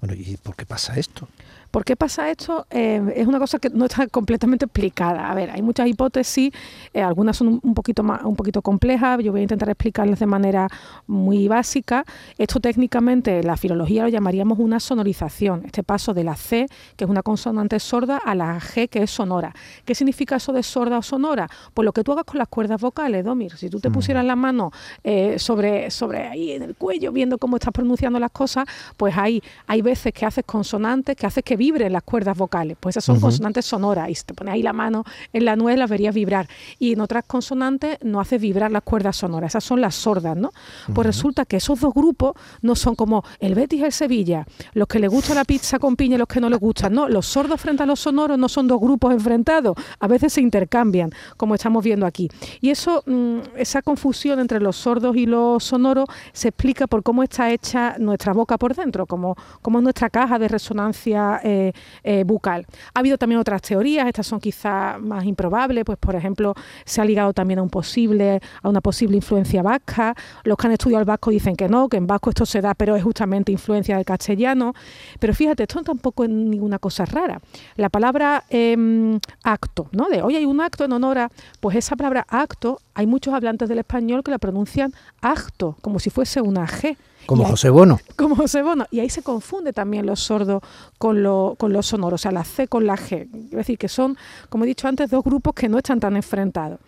Bueno, 0.00 0.14
¿y 0.14 0.38
por 0.38 0.56
qué 0.56 0.64
pasa 0.64 0.96
esto? 0.96 1.28
¿Por 1.76 1.84
qué 1.84 1.94
pasa 1.94 2.30
esto? 2.30 2.66
Eh, 2.70 3.02
es 3.16 3.26
una 3.26 3.38
cosa 3.38 3.58
que 3.58 3.68
no 3.68 3.84
está 3.84 4.06
completamente 4.10 4.64
explicada. 4.64 5.30
A 5.30 5.34
ver, 5.34 5.50
hay 5.50 5.60
muchas 5.60 5.86
hipótesis, 5.86 6.50
eh, 6.94 7.02
algunas 7.02 7.36
son 7.36 7.60
un 7.62 7.74
poquito 7.74 8.02
más, 8.02 8.24
un 8.24 8.34
poquito 8.34 8.62
complejas. 8.62 9.22
Yo 9.22 9.30
voy 9.30 9.40
a 9.40 9.42
intentar 9.42 9.68
explicarlas 9.68 10.18
de 10.18 10.24
manera 10.24 10.68
muy 11.06 11.48
básica. 11.48 12.06
Esto 12.38 12.60
técnicamente, 12.60 13.42
la 13.42 13.58
filología 13.58 14.04
lo 14.04 14.08
llamaríamos 14.08 14.58
una 14.58 14.80
sonorización. 14.80 15.66
Este 15.66 15.82
paso 15.82 16.14
de 16.14 16.24
la 16.24 16.34
C, 16.34 16.66
que 16.96 17.04
es 17.04 17.10
una 17.10 17.22
consonante 17.22 17.78
sorda, 17.78 18.16
a 18.24 18.34
la 18.34 18.58
G, 18.58 18.88
que 18.88 19.02
es 19.02 19.10
sonora. 19.10 19.54
¿Qué 19.84 19.94
significa 19.94 20.36
eso 20.36 20.54
de 20.54 20.62
sorda 20.62 20.96
o 20.96 21.02
sonora? 21.02 21.46
Pues 21.74 21.84
lo 21.84 21.92
que 21.92 22.02
tú 22.02 22.12
hagas 22.12 22.24
con 22.24 22.38
las 22.38 22.48
cuerdas 22.48 22.80
vocales, 22.80 23.22
Domir. 23.22 23.54
Si 23.54 23.68
tú 23.68 23.80
te 23.80 23.90
pusieras 23.90 24.24
la 24.24 24.34
mano 24.34 24.72
eh, 25.04 25.38
sobre, 25.38 25.90
sobre 25.90 26.26
ahí 26.26 26.52
en 26.52 26.62
el 26.62 26.74
cuello, 26.74 27.12
viendo 27.12 27.36
cómo 27.36 27.56
estás 27.56 27.74
pronunciando 27.74 28.18
las 28.18 28.30
cosas, 28.30 28.64
pues 28.96 29.14
hay, 29.18 29.42
hay 29.66 29.82
veces 29.82 30.14
que 30.14 30.24
haces 30.24 30.44
consonantes, 30.46 31.14
que 31.16 31.26
haces 31.26 31.44
que 31.44 31.65
vibren 31.66 31.92
las 31.92 32.02
cuerdas 32.02 32.36
vocales. 32.36 32.76
Pues 32.78 32.94
esas 32.94 33.04
son 33.04 33.20
consonantes 33.20 33.66
sonoras 33.66 34.08
y 34.08 34.14
si 34.14 34.24
te 34.24 34.34
pones 34.34 34.54
ahí 34.54 34.62
la 34.62 34.72
mano 34.72 35.04
en 35.32 35.44
la 35.44 35.56
nuez 35.56 35.76
las 35.78 35.90
verías 35.90 36.14
vibrar. 36.14 36.48
Y 36.78 36.92
en 36.92 37.00
otras 37.00 37.24
consonantes 37.26 37.98
no 38.02 38.20
hace 38.20 38.38
vibrar 38.38 38.70
las 38.70 38.82
cuerdas 38.82 39.16
sonoras. 39.16 39.52
Esas 39.52 39.64
son 39.64 39.80
las 39.80 39.94
sordas, 39.94 40.36
¿no? 40.36 40.52
Pues 40.94 41.06
resulta 41.06 41.44
que 41.44 41.56
esos 41.56 41.80
dos 41.80 41.92
grupos 41.92 42.34
no 42.62 42.74
son 42.74 42.94
como 42.94 43.24
el 43.40 43.54
Betis 43.54 43.80
y 43.80 43.84
el 43.84 43.92
Sevilla, 43.92 44.46
los 44.74 44.86
que 44.86 44.98
le 44.98 45.08
gusta 45.08 45.34
la 45.34 45.44
pizza 45.44 45.78
con 45.78 45.96
piña 45.96 46.16
y 46.16 46.18
los 46.18 46.28
que 46.28 46.40
no 46.40 46.48
les 46.48 46.60
gustan. 46.60 46.92
No, 46.92 47.08
los 47.08 47.26
sordos 47.26 47.60
frente 47.60 47.82
a 47.82 47.86
los 47.86 48.00
sonoros 48.00 48.38
no 48.38 48.48
son 48.48 48.68
dos 48.68 48.80
grupos 48.80 49.12
enfrentados. 49.12 49.76
A 49.98 50.06
veces 50.06 50.32
se 50.32 50.40
intercambian, 50.40 51.10
como 51.36 51.54
estamos 51.54 51.82
viendo 51.82 52.06
aquí. 52.06 52.28
Y 52.60 52.70
eso, 52.70 53.02
mm, 53.06 53.38
esa 53.56 53.82
confusión 53.82 54.38
entre 54.38 54.60
los 54.60 54.76
sordos 54.76 55.16
y 55.16 55.26
los 55.26 55.64
sonoros 55.64 56.06
se 56.32 56.48
explica 56.48 56.86
por 56.86 57.02
cómo 57.02 57.22
está 57.22 57.50
hecha 57.50 57.96
nuestra 57.98 58.32
boca 58.32 58.58
por 58.58 58.74
dentro, 58.74 59.06
como, 59.06 59.36
como 59.62 59.80
nuestra 59.80 60.10
caja 60.10 60.38
de 60.38 60.48
resonancia 60.48 61.40
eh, 61.48 61.72
eh, 62.02 62.24
bucal. 62.24 62.66
Ha 62.94 63.00
habido 63.00 63.18
también 63.18 63.40
otras 63.40 63.62
teorías, 63.62 64.06
estas 64.06 64.26
son 64.26 64.40
quizás 64.40 65.00
más 65.00 65.24
improbables, 65.24 65.84
pues 65.84 65.98
por 65.98 66.14
ejemplo 66.14 66.54
se 66.84 67.00
ha 67.00 67.04
ligado 67.04 67.32
también 67.32 67.58
a 67.58 67.62
un 67.62 67.70
posible, 67.70 68.40
a 68.62 68.68
una 68.68 68.80
posible 68.80 69.16
influencia 69.16 69.62
vasca. 69.62 70.14
Los 70.44 70.56
que 70.56 70.66
han 70.66 70.72
estudiado 70.72 71.00
el 71.00 71.06
vasco 71.06 71.30
dicen 71.30 71.56
que 71.56 71.68
no, 71.68 71.88
que 71.88 71.96
en 71.96 72.06
vasco 72.06 72.30
esto 72.30 72.46
se 72.46 72.60
da, 72.60 72.74
pero 72.74 72.96
es 72.96 73.02
justamente 73.02 73.52
influencia 73.52 73.96
del 73.96 74.04
castellano. 74.04 74.74
Pero 75.18 75.34
fíjate, 75.34 75.62
esto 75.62 75.82
tampoco 75.82 76.24
es 76.24 76.30
ninguna 76.30 76.78
cosa 76.78 77.04
rara. 77.04 77.40
La 77.76 77.88
palabra 77.88 78.44
em, 78.50 79.18
acto, 79.42 79.88
¿no? 79.92 80.08
De 80.08 80.22
hoy 80.22 80.36
hay 80.36 80.44
un 80.44 80.60
acto 80.60 80.84
en 80.84 80.92
honor 80.92 81.16
pues 81.60 81.76
esa 81.76 81.96
palabra 81.96 82.26
acto, 82.28 82.80
hay 82.96 83.06
muchos 83.06 83.34
hablantes 83.34 83.68
del 83.68 83.78
español 83.78 84.24
que 84.24 84.30
la 84.30 84.38
pronuncian 84.38 84.94
acto, 85.20 85.76
como 85.82 85.98
si 85.98 86.08
fuese 86.08 86.40
una 86.40 86.66
G. 86.66 86.96
Como 87.26 87.44
José 87.44 87.68
Bono. 87.68 88.00
Como 88.16 88.34
José 88.34 88.62
Bono. 88.62 88.86
Y 88.90 89.00
ahí 89.00 89.10
se 89.10 89.22
confunde 89.22 89.74
también 89.74 90.06
los 90.06 90.20
sordos 90.20 90.62
con, 90.96 91.22
lo, 91.22 91.56
con 91.58 91.74
los 91.74 91.86
sonoros, 91.86 92.20
o 92.20 92.22
sea, 92.22 92.32
la 92.32 92.44
C 92.44 92.68
con 92.68 92.86
la 92.86 92.96
G. 92.96 93.28
Es 93.50 93.50
decir, 93.50 93.76
que 93.76 93.88
son, 93.88 94.16
como 94.48 94.64
he 94.64 94.66
dicho 94.66 94.88
antes, 94.88 95.10
dos 95.10 95.22
grupos 95.22 95.54
que 95.54 95.68
no 95.68 95.76
están 95.76 96.00
tan 96.00 96.16
enfrentados. 96.16 96.78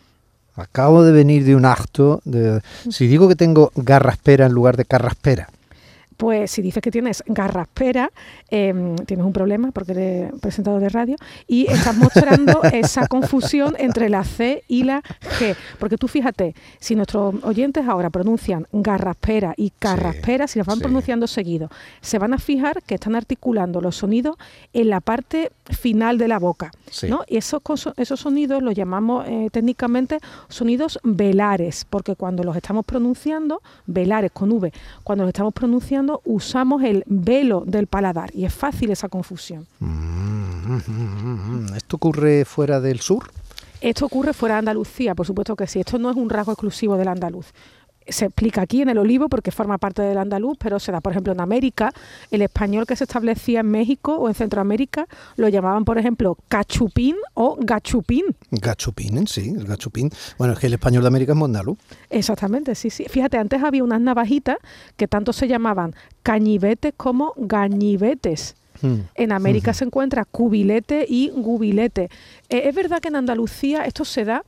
Acabo 0.57 1.05
de 1.05 1.13
venir 1.13 1.45
de 1.45 1.55
un 1.55 1.67
acto. 1.67 2.23
De, 2.25 2.63
si 2.89 3.07
digo 3.07 3.29
que 3.29 3.37
tengo 3.37 3.71
garraspera 3.75 4.47
en 4.47 4.53
lugar 4.53 4.79
de 4.79 4.87
carraspera, 4.87 5.51
pues 6.19 6.51
si 6.51 6.63
dices 6.63 6.83
que 6.83 6.91
tienes 6.91 7.23
garraspera, 7.27 8.11
em, 8.51 8.97
tienes 8.97 9.25
un 9.25 9.33
problema 9.33 9.71
porque 9.71 9.93
eres 9.93 10.33
presentador 10.41 10.81
de 10.81 10.89
radio 10.89 11.17
y 11.47 11.71
estás 11.71 11.97
mostrando 11.97 12.61
esa 12.73 13.07
confusión 13.07 13.77
entre 13.79 14.09
la 14.09 14.25
C 14.25 14.65
y 14.67 14.83
la 14.83 15.01
G. 15.01 15.55
Porque 15.79 15.97
tú 15.97 16.09
fíjate, 16.09 16.57
si 16.81 16.97
nuestros 16.97 17.37
oyentes 17.45 17.87
ahora 17.87 18.11
pronuncian 18.11 18.67
garraspera 18.73 19.55
y 19.57 19.71
carraspera, 19.71 20.49
si 20.49 20.59
las 20.59 20.67
van 20.67 20.81
pronunciando 20.81 21.29
seguido, 21.29 21.71
se 22.01 22.19
van 22.19 22.35
a 22.35 22.39
fijar 22.39 22.83
que 22.83 22.97
están 22.97 23.15
articulando 23.15 23.81
los 23.81 23.95
sonidos 23.95 24.37
en 24.73 24.91
la 24.91 25.01
parte 25.01 25.53
final 25.71 26.19
de 26.19 26.27
la 26.27 26.41
boca. 26.41 26.73
¿no? 27.09 27.23
Y 27.29 27.37
esos, 27.37 27.63
esos 27.97 28.19
sonidos 28.19 28.61
los 28.61 28.75
llamamos 28.75 29.25
eh, 29.29 29.51
técnicamente 29.53 30.19
sonidos 30.49 30.99
velares, 31.05 31.87
porque 31.89 32.17
cuando 32.17 32.43
los 32.43 32.57
estamos 32.57 32.85
pronunciando, 32.85 33.63
velares 33.87 34.33
con 34.33 34.51
V, 34.51 34.73
cuando 35.05 35.25
los 35.25 35.31
estamos 35.31 35.55
pronunciando, 35.55 36.08
usamos 36.25 36.83
el 36.83 37.05
velo 37.07 37.65
del 37.67 37.87
paladar 37.87 38.31
y 38.35 38.45
es 38.45 38.55
fácil 38.55 38.91
esa 38.91 39.09
confusión. 39.09 39.67
Mm, 39.81 39.87
mm, 39.87 40.81
mm, 40.87 41.75
¿Esto 41.77 41.97
ocurre 41.97 42.45
fuera 42.45 42.81
del 42.81 43.01
sur? 43.01 43.31
Esto 43.81 44.07
ocurre 44.07 44.33
fuera 44.33 44.57
de 44.57 44.61
Andalucía, 44.61 45.15
por 45.15 45.27
supuesto 45.27 45.55
que 45.55 45.67
sí. 45.67 45.81
Esto 45.81 45.99
no 45.99 46.11
es 46.11 46.17
un 46.17 46.31
rasgo 46.31 46.53
exclusivo 46.53 46.97
del 46.97 47.09
andaluz 47.09 47.53
se 48.09 48.27
explica 48.27 48.63
aquí 48.63 48.83
en 48.83 48.89
el 48.89 48.99
olivo 48.99 49.29
porque 49.29 49.51
forma 49.51 49.79
parte 49.79 50.03
del 50.03 50.19
andaluz, 50.19 50.57
pero 50.59 50.79
se 50.79 50.93
da, 50.93 51.01
por 51.01 51.13
ejemplo, 51.13 51.33
en 51.33 51.41
América. 51.41 51.93
El 52.31 52.43
español 52.43 52.87
que 52.87 52.97
se 52.97 53.05
establecía 53.05 53.61
en 53.61 53.71
México 53.71 54.17
o 54.17 54.29
en 54.29 54.35
Centroamérica 54.35 55.07
lo 55.37 55.49
llamaban, 55.49 55.85
por 55.85 55.99
ejemplo, 55.99 56.37
cachupín 56.49 57.17
o 57.35 57.57
gachupín. 57.61 58.25
Gachupín, 58.51 59.27
sí, 59.27 59.55
el 59.57 59.65
gachupín. 59.65 60.11
Bueno, 60.39 60.55
es 60.55 60.59
que 60.59 60.67
el 60.67 60.75
español 60.75 61.03
de 61.03 61.09
América 61.09 61.33
es 61.33 61.43
andaluz. 61.43 61.79
Exactamente, 62.11 62.75
sí, 62.75 62.91
sí. 62.91 63.07
Fíjate, 63.09 63.39
antes 63.39 63.63
había 63.63 63.85
unas 63.85 64.01
navajitas 64.01 64.59
que 64.97 65.09
tanto 65.09 65.33
se 65.33 65.49
llamaban 65.49 65.95
cañibetes 66.23 66.95
como 66.97 67.35
gañibetes. 67.37 68.57
Mm. 68.83 68.97
En 69.15 69.33
América 69.33 69.73
se 69.75 69.85
encuentra 69.85 70.25
cubilete 70.25 71.05
y 71.09 71.31
gubilete. 71.31 72.11
Eh, 72.49 72.63
es 72.65 72.75
verdad 72.75 73.01
que 73.01 73.09
en 73.09 73.17
Andalucía 73.17 73.85
esto 73.85 74.05
se 74.05 74.25
da 74.25 74.45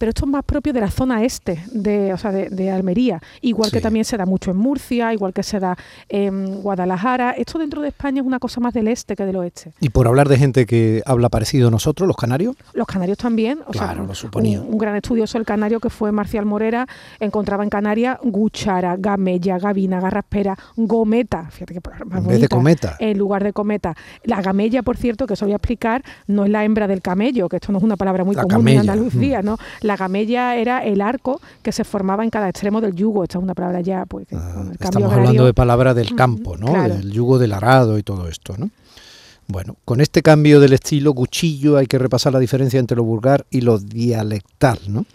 pero 0.00 0.08
esto 0.08 0.24
es 0.24 0.30
más 0.30 0.44
propio 0.44 0.72
de 0.72 0.80
la 0.80 0.90
zona 0.90 1.22
este, 1.24 1.62
de, 1.72 2.14
o 2.14 2.16
sea, 2.16 2.32
de, 2.32 2.70
Almería, 2.70 3.20
igual 3.42 3.70
que 3.70 3.82
también 3.82 4.06
se 4.06 4.16
da 4.16 4.24
mucho 4.24 4.50
en 4.50 4.56
Murcia, 4.56 5.12
igual 5.12 5.34
que 5.34 5.42
se 5.42 5.60
da 5.60 5.76
en 6.08 6.62
Guadalajara. 6.62 7.32
Esto 7.32 7.58
dentro 7.58 7.82
de 7.82 7.88
España 7.88 8.22
es 8.22 8.26
una 8.26 8.38
cosa 8.38 8.60
más 8.60 8.72
del 8.72 8.88
este 8.88 9.14
que 9.14 9.26
del 9.26 9.36
oeste. 9.36 9.74
Y 9.78 9.90
por 9.90 10.08
hablar 10.08 10.30
de 10.30 10.38
gente 10.38 10.64
que 10.64 11.02
habla 11.04 11.28
parecido 11.28 11.68
a 11.68 11.70
nosotros, 11.70 12.06
los 12.06 12.16
canarios. 12.16 12.56
Los 12.72 12.86
canarios 12.86 13.18
también, 13.18 13.58
o 13.66 13.72
claro, 13.72 13.96
sea, 13.96 14.04
lo 14.04 14.14
suponía. 14.14 14.62
Un, 14.62 14.78
gran 14.78 14.96
estudioso 14.96 15.36
el 15.36 15.44
canario 15.44 15.80
que 15.80 15.90
fue 15.90 16.12
Marcial 16.12 16.46
Morera 16.46 16.86
encontraba 17.18 17.62
en 17.62 17.68
Canarias 17.68 18.16
guchara, 18.22 18.96
gamella, 18.96 19.58
gavina, 19.58 20.00
garraspera, 20.00 20.56
gometa, 20.76 21.50
fíjate 21.50 21.74
que 21.74 21.80
más 22.06 22.22
en 22.22 22.26
vez 22.26 22.40
de 22.40 22.48
cometa. 22.48 22.96
En 23.00 23.18
lugar 23.18 23.44
de 23.44 23.52
cometa. 23.52 23.94
La 24.24 24.40
gamella, 24.40 24.82
por 24.82 24.96
cierto, 24.96 25.26
que 25.26 25.34
os 25.34 25.40
voy 25.42 25.52
a 25.52 25.56
explicar, 25.56 26.02
no 26.26 26.46
es 26.46 26.50
la 26.50 26.64
hembra 26.64 26.88
del 26.88 27.02
camello, 27.02 27.50
que 27.50 27.56
esto 27.56 27.70
no 27.70 27.76
es 27.76 27.84
una 27.84 27.98
palabra 27.98 28.24
muy 28.24 28.34
común 28.34 28.66
en 28.66 28.78
Andalucía, 28.78 29.42
mm. 29.42 29.44
¿no? 29.44 29.58
La 29.89 29.89
gamella 29.96 30.56
era 30.56 30.84
el 30.84 31.00
arco 31.00 31.40
que 31.62 31.72
se 31.72 31.84
formaba 31.84 32.24
en 32.24 32.30
cada 32.30 32.48
extremo 32.48 32.80
del 32.80 32.94
yugo. 32.94 33.22
Esta 33.22 33.38
es 33.38 33.44
una 33.44 33.54
palabra 33.54 33.80
ya, 33.80 34.04
pues. 34.06 34.26
Ah, 34.32 34.64
estamos 34.78 35.12
hablando 35.12 35.44
de 35.44 35.54
palabra 35.54 35.94
del 35.94 36.14
campo, 36.14 36.56
¿no? 36.56 36.72
Del 36.82 37.10
yugo 37.10 37.38
del 37.38 37.52
arado 37.52 37.98
y 37.98 38.02
todo 38.02 38.28
esto, 38.28 38.54
¿no? 38.58 38.70
Bueno, 39.46 39.76
con 39.84 40.00
este 40.00 40.22
cambio 40.22 40.60
del 40.60 40.74
estilo, 40.74 41.12
cuchillo, 41.12 41.76
hay 41.76 41.86
que 41.86 41.98
repasar 41.98 42.32
la 42.32 42.38
diferencia 42.38 42.78
entre 42.78 42.96
lo 42.96 43.02
vulgar 43.02 43.46
y 43.50 43.62
lo 43.62 43.78
dialectal, 43.78 44.78
¿no? 44.86 45.06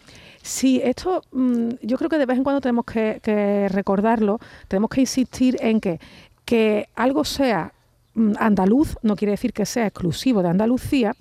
Sí, 0.41 0.81
esto 0.83 1.23
mm, 1.31 1.69
yo 1.81 1.97
creo 1.97 2.09
que 2.09 2.17
de 2.17 2.25
vez 2.25 2.37
en 2.37 2.43
cuando 2.43 2.61
tenemos 2.61 2.85
que, 2.85 3.19
que 3.23 3.67
recordarlo, 3.69 4.39
tenemos 4.67 4.89
que 4.89 5.01
insistir 5.01 5.57
en 5.61 5.79
que 5.79 5.99
que 6.45 6.89
algo 6.95 7.25
sea 7.25 7.73
Mm, 8.15 8.31
andaluz 8.39 8.95
no 9.01 9.17
quiere 9.17 9.31
decir 9.31 9.51
que 9.51 9.65
sea 9.65 9.87
exclusivo 9.87 10.41
de 10.41 10.47
Andalucía 10.47 11.13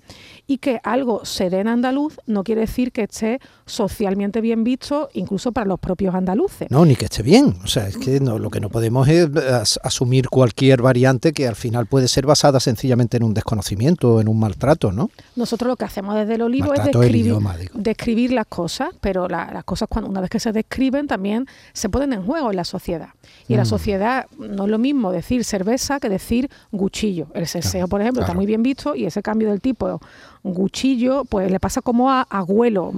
y 0.47 0.57
que 0.59 0.79
algo 0.83 1.25
se 1.25 1.49
dé 1.49 1.59
en 1.59 1.67
andaluz 1.67 2.17
no 2.27 2.43
quiere 2.43 2.61
decir 2.61 2.91
que 2.91 3.03
esté 3.03 3.39
socialmente 3.65 4.41
bien 4.41 4.63
visto 4.63 5.09
incluso 5.13 5.51
para 5.51 5.67
los 5.67 5.79
propios 5.79 6.13
andaluces. 6.13 6.69
No, 6.69 6.85
ni 6.85 6.95
que 6.95 7.05
esté 7.05 7.23
bien. 7.23 7.55
O 7.63 7.67
sea, 7.67 7.87
es 7.87 7.97
que 7.97 8.19
no, 8.19 8.37
lo 8.39 8.49
que 8.49 8.59
no 8.59 8.69
podemos 8.69 9.07
es 9.07 9.29
asumir 9.83 10.29
cualquier 10.29 10.81
variante 10.81 11.33
que 11.33 11.47
al 11.47 11.55
final 11.55 11.87
puede 11.87 12.07
ser 12.07 12.25
basada 12.25 12.59
sencillamente 12.59 13.17
en 13.17 13.23
un 13.23 13.33
desconocimiento 13.33 14.15
o 14.15 14.21
en 14.21 14.27
un 14.27 14.39
maltrato, 14.39 14.91
¿no? 14.91 15.09
Nosotros 15.35 15.67
lo 15.67 15.75
que 15.75 15.85
hacemos 15.85 16.15
desde 16.15 16.35
el 16.35 16.41
olivo 16.41 16.73
es 16.73 16.83
describir, 17.73 18.31
las 18.31 18.47
cosas, 18.47 18.89
pero 19.01 19.27
las 19.27 19.63
cosas 19.63 19.87
cuando 19.89 20.09
una 20.09 20.21
vez 20.21 20.29
que 20.29 20.39
se 20.39 20.51
describen 20.51 21.07
también 21.07 21.47
se 21.73 21.89
ponen 21.89 22.13
en 22.13 22.23
juego 22.23 22.51
en 22.51 22.55
la 22.55 22.63
sociedad. 22.63 23.09
Y 23.47 23.53
en 23.53 23.57
la 23.57 23.63
mm. 23.63 23.67
sociedad 23.67 24.25
no 24.37 24.65
es 24.65 24.69
lo 24.69 24.77
mismo 24.77 25.11
decir 25.11 25.43
cerveza 25.43 25.99
que 25.99 26.09
decir 26.09 26.49
cuchillo. 26.71 27.27
El 27.33 27.47
seseo, 27.47 27.87
por 27.87 28.01
ejemplo, 28.01 28.21
está 28.21 28.33
muy 28.33 28.45
bien 28.45 28.63
visto 28.63 28.95
y 28.95 29.05
ese 29.05 29.21
cambio 29.21 29.49
del 29.49 29.61
tipo 29.61 29.99
cuchillo, 30.53 31.25
pues 31.25 31.51
le 31.51 31.59
pasa 31.59 31.81
como 31.81 32.11
a 32.11 32.21
abuelo. 32.29 32.91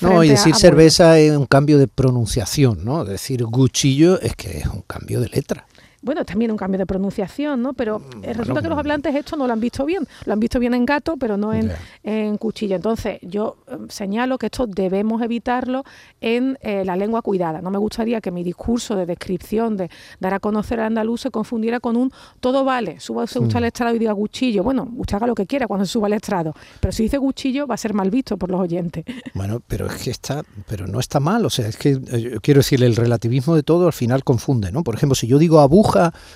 No, 0.00 0.24
y 0.24 0.28
decir 0.28 0.54
cerveza 0.54 1.18
es 1.18 1.36
un 1.36 1.46
cambio 1.46 1.78
de 1.78 1.88
pronunciación, 1.88 2.84
¿no? 2.84 3.04
Decir 3.04 3.44
cuchillo 3.44 4.20
es 4.20 4.36
que 4.36 4.58
es 4.58 4.66
un 4.66 4.82
cambio 4.82 5.20
de 5.20 5.28
letra 5.28 5.66
bueno, 6.02 6.24
también 6.24 6.50
un 6.50 6.56
cambio 6.56 6.78
de 6.78 6.86
pronunciación, 6.86 7.62
¿no? 7.62 7.74
Pero 7.74 8.00
mm, 8.00 8.24
eh, 8.24 8.32
resulta 8.34 8.60
que 8.60 8.68
los 8.68 8.78
hablantes 8.78 9.14
esto 9.14 9.36
no 9.36 9.46
lo 9.46 9.52
han 9.52 9.60
visto 9.60 9.84
bien. 9.84 10.06
Lo 10.26 10.32
han 10.32 10.40
visto 10.40 10.58
bien 10.58 10.74
en 10.74 10.84
gato, 10.84 11.16
pero 11.16 11.36
no 11.36 11.54
en, 11.54 11.70
en 12.02 12.36
cuchillo. 12.38 12.74
Entonces, 12.74 13.18
yo 13.22 13.58
eh, 13.68 13.76
señalo 13.88 14.36
que 14.36 14.46
esto 14.46 14.66
debemos 14.66 15.22
evitarlo 15.22 15.84
en 16.20 16.58
eh, 16.60 16.84
la 16.84 16.96
lengua 16.96 17.22
cuidada. 17.22 17.62
No 17.62 17.70
me 17.70 17.78
gustaría 17.78 18.20
que 18.20 18.32
mi 18.32 18.42
discurso 18.42 18.96
de 18.96 19.06
descripción, 19.06 19.76
de 19.76 19.90
dar 20.18 20.34
a 20.34 20.40
conocer 20.40 20.80
al 20.80 20.86
andaluz, 20.86 21.20
se 21.20 21.30
confundiera 21.30 21.78
con 21.78 21.96
un 21.96 22.12
todo 22.40 22.64
vale, 22.64 22.98
suba 22.98 23.24
usted 23.24 23.40
mm. 23.40 23.56
al 23.56 23.64
estrado 23.64 23.94
y 23.94 23.98
diga 24.00 24.14
cuchillo. 24.14 24.64
Bueno, 24.64 24.88
usted 24.96 25.16
haga 25.16 25.28
lo 25.28 25.36
que 25.36 25.46
quiera 25.46 25.68
cuando 25.68 25.86
se 25.86 25.92
suba 25.92 26.08
al 26.08 26.14
estrado. 26.14 26.52
Pero 26.80 26.90
si 26.90 27.04
dice 27.04 27.20
cuchillo, 27.20 27.68
va 27.68 27.76
a 27.76 27.78
ser 27.78 27.94
mal 27.94 28.10
visto 28.10 28.36
por 28.36 28.50
los 28.50 28.60
oyentes. 28.60 29.04
Bueno, 29.34 29.60
pero 29.66 29.86
es 29.86 30.02
que 30.02 30.10
está, 30.10 30.44
pero 30.68 30.86
no 30.86 31.00
está 31.00 31.18
mal. 31.18 31.44
O 31.46 31.50
sea, 31.50 31.66
es 31.66 31.76
que 31.76 31.98
quiero 32.42 32.58
decir, 32.60 32.82
el 32.84 32.94
relativismo 32.94 33.56
de 33.56 33.62
todo 33.62 33.86
al 33.86 33.92
final 33.92 34.24
confunde, 34.24 34.70
¿no? 34.70 34.84
Por 34.84 34.94
ejemplo, 34.94 35.14
si 35.14 35.26
yo 35.26 35.38
digo 35.38 35.58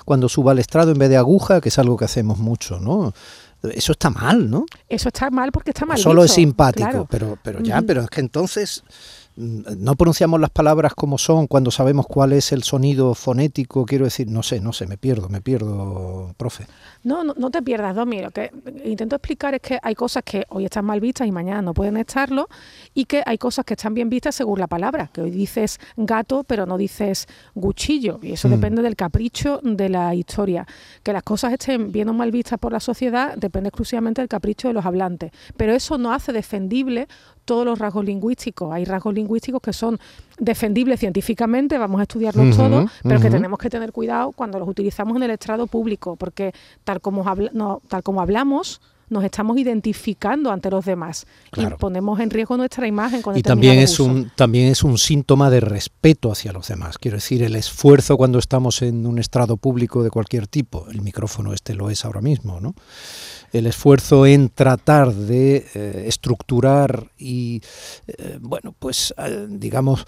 cuando 0.04 0.28
suba 0.28 0.52
al 0.52 0.58
estrado 0.58 0.92
en 0.92 0.98
vez 0.98 1.10
de 1.10 1.16
aguja, 1.16 1.60
que 1.60 1.68
es 1.68 1.78
algo 1.78 1.96
que 1.96 2.04
hacemos 2.04 2.38
mucho, 2.38 2.78
¿no? 2.80 3.12
Eso 3.62 3.92
está 3.92 4.10
mal, 4.10 4.50
¿no? 4.50 4.66
Eso 4.88 5.08
está 5.08 5.30
mal 5.30 5.50
porque 5.50 5.70
está 5.70 5.86
mal. 5.86 5.98
Solo 5.98 6.24
es 6.24 6.32
simpático, 6.32 7.06
pero, 7.10 7.38
pero 7.42 7.60
ya, 7.60 7.82
pero 7.82 8.02
es 8.02 8.10
que 8.10 8.20
entonces 8.20 8.84
no 9.36 9.96
pronunciamos 9.96 10.40
las 10.40 10.50
palabras 10.50 10.94
como 10.94 11.18
son 11.18 11.46
cuando 11.46 11.70
sabemos 11.70 12.06
cuál 12.06 12.32
es 12.32 12.52
el 12.52 12.62
sonido 12.62 13.14
fonético, 13.14 13.84
quiero 13.84 14.06
decir, 14.06 14.30
no 14.30 14.42
sé, 14.42 14.60
no 14.60 14.72
sé, 14.72 14.86
me 14.86 14.96
pierdo, 14.96 15.28
me 15.28 15.42
pierdo, 15.42 16.34
profe. 16.38 16.66
No, 17.04 17.22
no, 17.22 17.50
te 17.50 17.62
pierdas, 17.62 17.94
Domi, 17.94 18.20
lo 18.20 18.30
que 18.30 18.50
intento 18.84 19.16
explicar 19.16 19.54
es 19.54 19.60
que 19.60 19.78
hay 19.82 19.94
cosas 19.94 20.24
que 20.24 20.44
hoy 20.48 20.64
están 20.64 20.84
mal 20.84 21.00
vistas 21.00 21.26
y 21.26 21.32
mañana 21.32 21.62
no 21.62 21.74
pueden 21.74 21.96
estarlo, 21.98 22.48
y 22.94 23.04
que 23.04 23.22
hay 23.24 23.38
cosas 23.38 23.64
que 23.64 23.74
están 23.74 23.94
bien 23.94 24.08
vistas 24.08 24.34
según 24.34 24.58
la 24.58 24.66
palabra, 24.66 25.10
que 25.12 25.20
hoy 25.20 25.30
dices 25.30 25.78
gato, 25.96 26.42
pero 26.44 26.66
no 26.66 26.78
dices 26.78 27.28
cuchillo, 27.54 28.18
y 28.22 28.32
eso 28.32 28.48
mm. 28.48 28.50
depende 28.50 28.82
del 28.82 28.96
capricho 28.96 29.60
de 29.62 29.88
la 29.88 30.14
historia. 30.14 30.66
Que 31.02 31.12
las 31.12 31.22
cosas 31.22 31.52
estén 31.52 31.92
bien 31.92 32.08
o 32.08 32.14
mal 32.14 32.30
vistas 32.30 32.58
por 32.58 32.72
la 32.72 32.80
sociedad 32.80 33.36
depende 33.36 33.68
exclusivamente 33.68 34.22
del 34.22 34.28
capricho 34.28 34.68
de 34.68 34.74
los 34.74 34.86
hablantes, 34.86 35.30
pero 35.56 35.74
eso 35.74 35.98
no 35.98 36.12
hace 36.12 36.32
defendible 36.32 37.06
todos 37.46 37.64
los 37.64 37.78
rasgos 37.78 38.04
lingüísticos. 38.04 38.70
Hay 38.72 38.84
rasgos 38.84 39.14
lingüísticos 39.14 39.62
que 39.62 39.72
son 39.72 39.98
defendibles 40.38 41.00
científicamente, 41.00 41.78
vamos 41.78 42.00
a 42.00 42.02
estudiarlos 42.02 42.54
todos, 42.54 42.90
pero 43.02 43.20
que 43.20 43.30
tenemos 43.30 43.58
que 43.58 43.70
tener 43.70 43.92
cuidado 43.92 44.32
cuando 44.32 44.58
los 44.58 44.68
utilizamos 44.68 45.16
en 45.16 45.22
el 45.22 45.30
estrado 45.30 45.66
público, 45.66 46.16
porque 46.16 46.52
tal 46.84 47.00
como, 47.00 47.24
no, 47.54 47.80
tal 47.88 48.02
como 48.02 48.20
hablamos, 48.20 48.82
nos 49.08 49.24
estamos 49.24 49.58
identificando 49.58 50.50
ante 50.50 50.70
los 50.70 50.84
demás 50.84 51.26
y 51.56 51.64
ponemos 51.78 52.20
en 52.20 52.30
riesgo 52.30 52.56
nuestra 52.56 52.86
imagen 52.86 53.22
con 53.22 53.36
y 53.36 53.42
también 53.42 53.78
es 53.78 54.00
un 54.00 54.30
también 54.34 54.68
es 54.68 54.82
un 54.82 54.98
síntoma 54.98 55.50
de 55.50 55.60
respeto 55.60 56.30
hacia 56.30 56.52
los 56.52 56.68
demás. 56.68 56.98
Quiero 56.98 57.16
decir 57.16 57.42
el 57.42 57.56
esfuerzo 57.56 58.16
cuando 58.16 58.38
estamos 58.38 58.82
en 58.82 59.06
un 59.06 59.18
estrado 59.18 59.56
público 59.56 60.02
de 60.02 60.10
cualquier 60.10 60.46
tipo 60.46 60.86
el 60.90 61.02
micrófono 61.02 61.52
este 61.52 61.74
lo 61.74 61.90
es 61.90 62.04
ahora 62.04 62.20
mismo 62.20 62.60
no 62.60 62.74
el 63.52 63.66
esfuerzo 63.66 64.26
en 64.26 64.48
tratar 64.48 65.14
de 65.14 65.66
eh, 65.74 66.04
estructurar 66.06 67.10
y, 67.18 67.62
eh, 68.06 68.38
bueno, 68.40 68.74
pues, 68.78 69.14
eh, 69.18 69.46
digamos, 69.48 70.04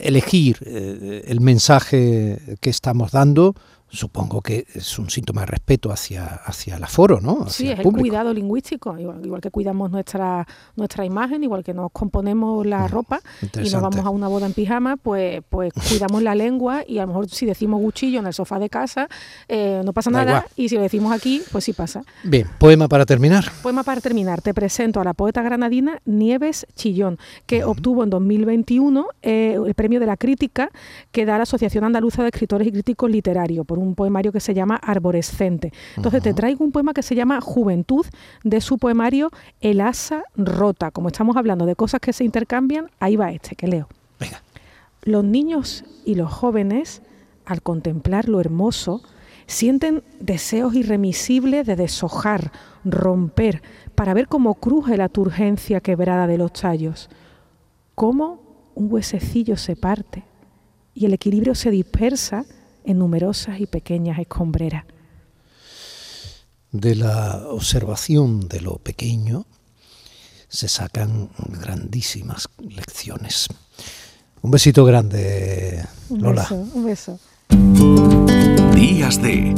elegir 0.00 0.58
el 0.64 1.40
mensaje 1.40 2.56
que 2.60 2.70
estamos 2.70 3.12
dando 3.12 3.54
supongo 3.94 4.42
que 4.42 4.66
es 4.74 4.98
un 4.98 5.10
síntoma 5.10 5.42
de 5.42 5.46
respeto 5.46 5.90
hacia, 5.90 6.26
hacia 6.26 6.76
el 6.76 6.84
aforo, 6.84 7.20
¿no? 7.20 7.48
sí, 7.48 7.70
es 7.70 7.78
el, 7.78 7.84
cuidado 7.84 8.32
lingüístico, 8.32 8.98
igual, 8.98 9.40
que 9.40 9.50
cuidamos 9.50 9.90
nuestra, 9.90 10.46
nuestra 10.76 11.04
imagen, 11.04 11.44
igual 11.44 11.62
que 11.64 11.72
nos 11.72 11.90
componemos 11.92 12.66
la 12.66 12.80
mm, 12.80 12.88
ropa 12.88 13.20
y 13.54 13.70
nos 13.70 13.80
vamos 13.80 14.04
a 14.04 14.10
una 14.10 14.28
boda 14.28 14.46
en 14.46 14.52
pijama, 14.52 14.96
pues, 14.96 15.42
pues 15.48 15.72
cuidamos 15.88 16.22
la 16.22 16.34
lengua 16.34 16.82
y 16.86 16.98
a 16.98 17.02
lo 17.02 17.08
mejor 17.08 17.28
si 17.28 17.46
decimos 17.46 17.80
cuchillo 17.80 18.20
en 18.20 18.26
el 18.26 18.34
sofá 18.34 18.58
de 18.58 18.68
casa, 18.68 19.08
eh, 19.48 19.82
no 19.84 19.92
pasa 19.92 20.10
nada, 20.10 20.46
y 20.56 20.68
si 20.68 20.76
lo 20.76 20.82
decimos 20.82 21.12
aquí, 21.12 21.42
pues 21.52 21.64
sí 21.64 21.72
pasa. 21.72 22.02
Bien, 22.24 22.46
poema 22.58 22.88
para 22.88 23.06
terminar. 23.06 23.44
Poema 23.62 23.82
para 23.82 24.00
terminar, 24.00 24.42
te 24.42 24.54
presento 24.54 25.00
a 25.00 25.04
la 25.04 25.14
poeta 25.14 25.42
granadina 25.42 26.00
Nieves 26.04 26.66
Chillón, 26.74 27.18
que 27.46 27.64
obtuvo 27.64 28.02
en 28.02 28.10
2021 28.10 29.06
eh, 29.22 29.58
el 29.64 29.74
premio 29.74 30.00
de 30.00 30.06
la 30.06 30.16
crítica 30.16 30.70
que 31.12 31.24
da 31.24 31.36
la 31.36 31.44
Asociación 31.44 31.84
Andaluza 31.84 32.22
de 32.22 32.28
Escritores 32.28 32.68
y 32.68 32.72
Críticos 32.72 33.10
Literarios 33.10 33.66
por 33.66 33.78
un 33.78 33.83
poemario 33.92 34.32
que 34.32 34.40
se 34.40 34.54
llama 34.54 34.76
Arborescente. 34.76 35.72
Entonces 35.96 36.22
te 36.22 36.32
traigo 36.32 36.64
un 36.64 36.72
poema 36.72 36.94
que 36.94 37.02
se 37.02 37.14
llama 37.14 37.40
Juventud 37.42 38.06
de 38.42 38.60
su 38.62 38.78
poemario 38.78 39.30
El 39.60 39.82
asa 39.82 40.24
rota. 40.36 40.90
Como 40.90 41.08
estamos 41.08 41.36
hablando 41.36 41.66
de 41.66 41.76
cosas 41.76 42.00
que 42.00 42.14
se 42.14 42.24
intercambian, 42.24 42.90
ahí 43.00 43.16
va 43.16 43.30
este 43.32 43.56
que 43.56 43.68
leo. 43.68 43.88
Los 45.02 45.24
niños 45.24 45.84
y 46.06 46.14
los 46.14 46.32
jóvenes, 46.32 47.02
al 47.44 47.60
contemplar 47.60 48.28
lo 48.28 48.40
hermoso, 48.40 49.02
sienten 49.46 50.02
deseos 50.20 50.74
irremisibles 50.74 51.66
de 51.66 51.76
deshojar, 51.76 52.52
romper, 52.84 53.62
para 53.94 54.14
ver 54.14 54.28
cómo 54.28 54.54
cruje 54.54 54.96
la 54.96 55.08
turgencia 55.10 55.80
quebrada 55.80 56.26
de 56.26 56.38
los 56.38 56.52
tallos, 56.52 57.10
cómo 57.94 58.40
un 58.74 58.92
huesecillo 58.92 59.56
se 59.56 59.76
parte 59.76 60.24
y 60.94 61.06
el 61.06 61.14
equilibrio 61.14 61.54
se 61.54 61.70
dispersa 61.70 62.44
en 62.84 62.98
numerosas 62.98 63.60
y 63.60 63.66
pequeñas 63.66 64.18
escombreras. 64.18 64.84
De 66.70 66.94
la 66.94 67.46
observación 67.48 68.48
de 68.48 68.60
lo 68.60 68.78
pequeño 68.78 69.46
se 70.48 70.68
sacan 70.68 71.30
grandísimas 71.60 72.48
lecciones. 72.58 73.48
Un 74.42 74.50
besito 74.50 74.84
grande, 74.84 75.84
Lola. 76.10 76.46
Un 76.50 76.84
beso, 76.84 77.18
Días 78.74 79.22
de 79.22 79.54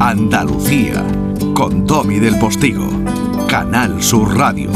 Andalucía 0.00 1.06
con 1.54 1.86
Tommy 1.86 2.18
del 2.18 2.38
Postigo, 2.38 2.88
Canal 3.48 4.02
Sur 4.02 4.36
Radio. 4.36 4.70